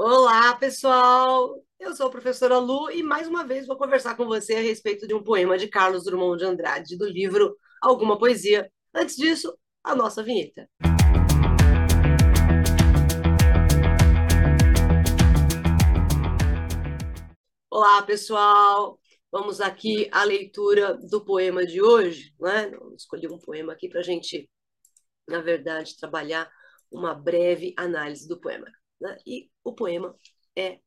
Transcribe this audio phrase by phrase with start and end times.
[0.00, 1.60] Olá, pessoal!
[1.76, 5.08] Eu sou a professora Lu e mais uma vez vou conversar com você a respeito
[5.08, 8.70] de um poema de Carlos Drummond de Andrade, do livro Alguma Poesia.
[8.94, 10.70] Antes disso, a nossa vinheta.
[17.68, 19.00] Olá, pessoal!
[19.32, 22.70] Vamos aqui à leitura do poema de hoje, né?
[22.96, 24.48] Escolhi um poema aqui para a gente,
[25.26, 26.48] na verdade, trabalhar
[26.88, 28.68] uma breve análise do poema.
[29.00, 29.16] Né?
[29.26, 30.16] E o poema
[30.56, 30.80] é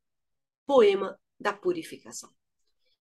[0.66, 2.30] Poema da Purificação.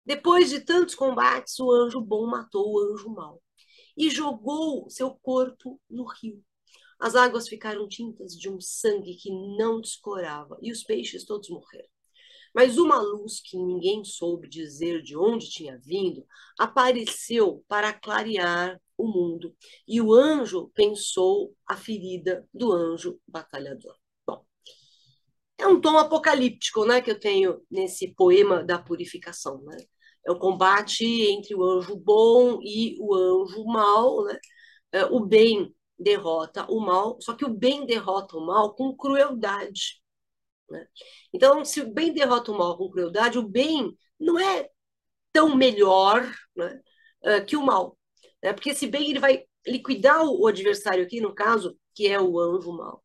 [0.05, 3.41] Depois de tantos combates, o anjo bom matou o anjo mau
[3.95, 6.43] e jogou seu corpo no rio.
[6.99, 11.87] As águas ficaram tintas de um sangue que não descorava e os peixes todos morreram.
[12.53, 16.25] Mas uma luz que ninguém soube dizer de onde tinha vindo
[16.57, 19.55] apareceu para clarear o mundo,
[19.87, 24.02] e o anjo pensou a ferida do anjo batalhador.
[25.57, 29.77] É um tom apocalíptico, né, que eu tenho nesse poema da purificação, né?
[30.25, 34.39] É o combate entre o anjo bom e o anjo mau, né?
[34.91, 40.01] É, o bem derrota o mal, só que o bem derrota o mal com crueldade.
[40.69, 40.87] Né?
[41.33, 44.69] Então, se o bem derrota o mal com crueldade, o bem não é
[45.31, 46.23] tão melhor
[46.55, 46.81] né,
[47.25, 47.97] uh, que o mal.
[48.43, 48.53] Né?
[48.53, 52.71] Porque esse bem ele vai liquidar o adversário aqui, no caso, que é o anjo
[52.73, 53.03] mal.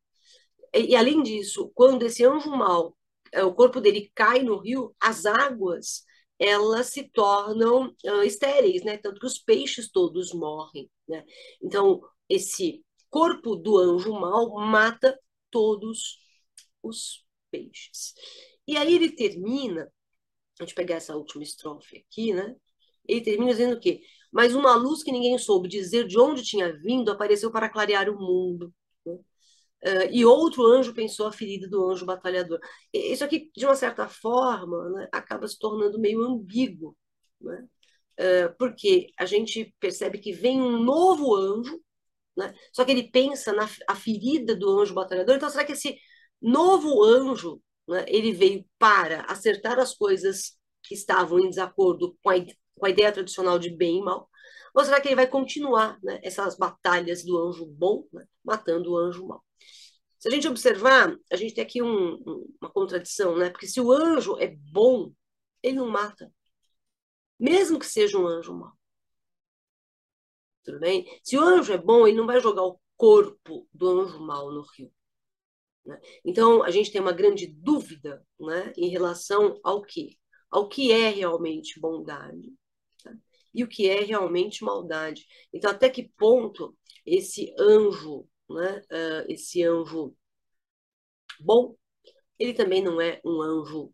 [0.73, 2.95] E, e além disso, quando esse anjo mal,
[3.35, 6.03] uh, o corpo dele cai no rio, as águas
[6.39, 8.97] elas se tornam uh, estéreis, né?
[8.97, 11.25] Tanto que os peixes todos morrem, né?
[11.61, 15.19] Então, esse corpo do anjo mal mata
[15.51, 16.19] todos
[16.81, 18.13] os peixes.
[18.67, 19.91] E aí ele termina,
[20.59, 22.55] a gente pegar essa última estrofe aqui, né?
[23.07, 24.01] Ele termina dizendo o quê?
[24.31, 28.19] Mas uma luz que ninguém soube dizer de onde tinha vindo apareceu para clarear o
[28.19, 28.73] mundo.
[29.05, 29.17] Né?
[29.83, 32.59] Uh, e outro anjo pensou a ferida do anjo batalhador.
[32.93, 36.97] Isso aqui, de uma certa forma, né, acaba se tornando meio ambíguo,
[37.39, 37.65] né?
[38.19, 41.81] uh, porque a gente percebe que vem um novo anjo,
[42.37, 42.53] né?
[42.73, 45.35] só que ele pensa na a ferida do anjo batalhador.
[45.35, 45.97] Então, será que esse
[46.41, 52.35] novo anjo, né, ele veio para acertar as coisas que estavam em desacordo com a,
[52.75, 54.29] com a ideia tradicional de bem e mal?
[54.73, 58.97] Ou será que ele vai continuar né, essas batalhas do anjo bom, né, matando o
[58.97, 59.43] anjo mal?
[60.19, 63.49] Se a gente observar, a gente tem aqui um, um, uma contradição, né?
[63.49, 65.13] Porque se o anjo é bom,
[65.63, 66.31] ele não mata.
[67.39, 68.73] Mesmo que seja um anjo mau.
[70.63, 71.05] Tudo bem?
[71.23, 74.61] Se o anjo é bom, ele não vai jogar o corpo do anjo mau no
[74.61, 74.91] rio.
[75.85, 75.99] Né?
[76.25, 80.19] Então, a gente tem uma grande dúvida né, em relação ao que?
[80.51, 82.53] Ao que é realmente bondade?
[83.53, 85.25] E o que é realmente maldade.
[85.53, 90.15] Então, até que ponto esse anjo, né, uh, esse anjo
[91.39, 91.75] bom,
[92.37, 93.93] ele também não é um anjo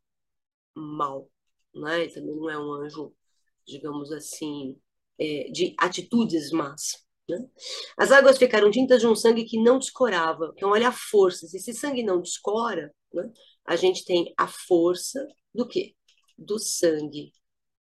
[0.75, 1.29] mau,
[1.73, 2.03] né?
[2.03, 3.13] ele também não é um anjo,
[3.65, 4.79] digamos assim,
[5.19, 7.05] é, de atitudes más.
[7.27, 7.37] Né?
[7.97, 10.53] As águas ficaram tintas de um sangue que não descorava.
[10.55, 11.47] Então, olha a força.
[11.47, 13.31] Se esse sangue não descora, né,
[13.65, 15.95] a gente tem a força do quê?
[16.37, 17.31] Do sangue.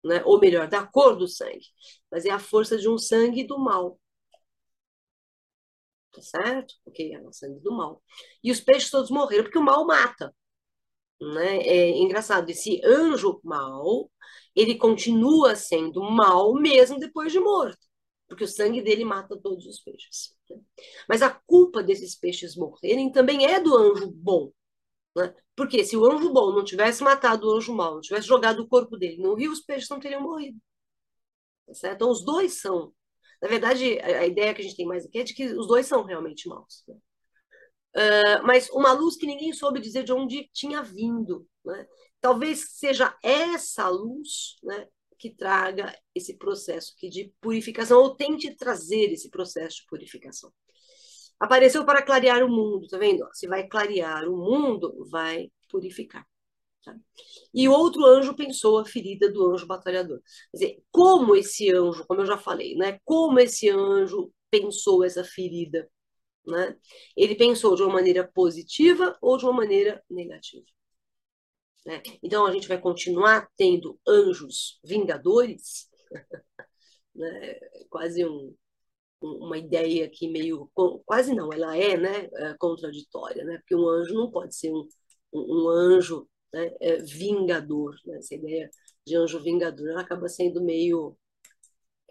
[0.05, 0.23] Né?
[0.25, 1.65] Ou melhor, da cor do sangue.
[2.11, 3.99] Mas é a força de um sangue do mal.
[6.13, 6.75] Tá certo?
[6.83, 8.01] Porque é o sangue do mal.
[8.43, 10.33] E os peixes todos morreram porque o mal mata.
[11.21, 11.57] Né?
[11.59, 14.11] É engraçado, esse anjo mal,
[14.55, 17.85] ele continua sendo mal mesmo depois de morto
[18.27, 20.35] porque o sangue dele mata todos os peixes.
[20.49, 20.57] Né?
[21.07, 24.51] Mas a culpa desses peixes morrerem também é do anjo bom.
[25.15, 25.33] Né?
[25.55, 28.67] Porque se o anjo bom não tivesse matado o anjo mau, não tivesse jogado o
[28.67, 30.59] corpo dele no rio, os peixes não teriam morrido.
[31.65, 31.95] Tá certo?
[31.95, 32.93] Então, os dois são.
[33.41, 35.85] Na verdade, a ideia que a gente tem mais aqui é de que os dois
[35.85, 36.83] são realmente maus.
[36.87, 36.95] Né?
[37.95, 41.47] Uh, mas uma luz que ninguém soube dizer de onde tinha vindo.
[41.63, 41.87] Né?
[42.19, 44.87] Talvez seja essa luz né,
[45.17, 50.51] que traga esse processo de purificação, ou tente trazer esse processo de purificação.
[51.39, 53.27] Apareceu para clarear o mundo, tá vendo?
[53.33, 56.25] Se vai clarear o mundo, vai purificar.
[56.83, 56.95] Tá?
[57.53, 60.21] E outro anjo pensou a ferida do anjo batalhador.
[60.51, 62.99] Quer dizer, como esse anjo, como eu já falei, né?
[63.03, 65.89] Como esse anjo pensou essa ferida,
[66.47, 66.77] né?
[67.17, 70.65] Ele pensou de uma maneira positiva ou de uma maneira negativa.
[71.85, 72.01] Né?
[72.23, 75.87] Então a gente vai continuar tendo anjos vingadores,
[77.15, 77.59] né?
[77.89, 78.55] quase um,
[79.21, 80.69] uma ideia aqui meio
[81.05, 83.57] quase não, ela é, né, é contraditória, né?
[83.59, 84.87] Porque um anjo não pode ser um,
[85.33, 88.17] um anjo né, é, vingador, né?
[88.17, 88.69] Essa ideia
[89.05, 91.17] de anjo vingador, ela acaba sendo meio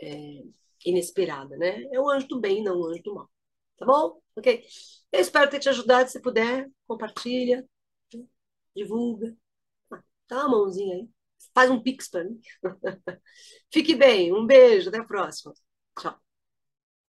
[0.00, 0.42] é,
[0.84, 1.84] inesperada, né?
[1.92, 3.30] É o anjo do bem, não o anjo do mal.
[3.76, 4.20] Tá bom?
[4.36, 4.64] Ok?
[5.12, 6.10] Eu espero ter te ajudado.
[6.10, 7.66] Se puder, compartilha.
[8.74, 9.36] divulga.
[9.90, 11.08] Ah, dá uma mãozinha aí.
[11.54, 12.40] Faz um pix para mim.
[13.72, 14.32] Fique bem.
[14.32, 14.88] Um beijo.
[14.88, 15.52] Até a próxima.
[15.98, 16.23] Tchau.